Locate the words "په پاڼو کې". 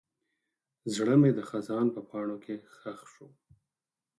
1.95-2.55